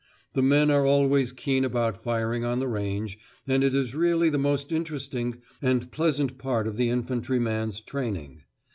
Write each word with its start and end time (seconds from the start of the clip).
The 0.33 0.41
men 0.41 0.71
are 0.71 0.83
always 0.83 1.31
keen 1.31 1.63
about 1.63 2.01
firing 2.03 2.43
on 2.43 2.59
the 2.59 2.67
range, 2.67 3.19
and 3.47 3.63
it 3.63 3.75
is 3.75 3.93
really 3.93 4.29
the 4.31 4.39
most 4.39 4.71
interesting 4.71 5.39
and 5.61 5.91
pleasant 5.91 6.39
part 6.39 6.67
of 6.67 6.75
the 6.75 6.89
infantryman's 6.89 7.81
training. 7.81 8.41